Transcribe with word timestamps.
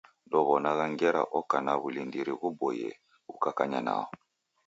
Ndouw'onagha 0.27 0.85
ngera 0.93 1.21
oko 1.39 1.55
na 1.65 1.73
w'ulindiri 1.79 2.33
ghuboie 2.39 2.89
ukakanya 3.33 3.79
nao. 3.87 4.05